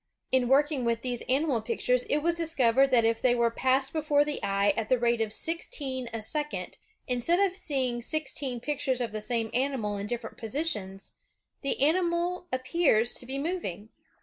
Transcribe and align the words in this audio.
In 0.31 0.47
working 0.47 0.83
with 0.83 1.03
these 1.03 1.21
animal 1.29 1.61
pictures, 1.61 2.05
it 2.05 2.23
was 2.23 2.33
discovered 2.33 2.89
that 2.89 3.05
if 3.05 3.21
they 3.21 3.35
were 3.35 3.51
passed 3.51 3.93
before 3.93 4.25
the 4.25 4.41
eye 4.41 4.71
at 4.75 4.89
the 4.89 4.97
rate 4.97 5.21
of 5.21 5.31
sixteen 5.31 6.09
a 6.11 6.23
second, 6.23 6.79
instead 7.07 7.37
of 7.39 7.55
seeing 7.55 8.01
sixteen 8.01 8.59
pictures 8.59 8.99
of 8.99 9.11
the 9.11 9.21
same 9.21 9.51
animal 9.53 9.97
in 9.97 10.07
different 10.07 10.37
positions, 10.39 11.11
the 11.61 11.79
animal 11.79 12.47
ap 12.51 12.65
pears 12.65 13.13
to 13.13 13.27
be 13.27 13.37
moving. 13.37 13.89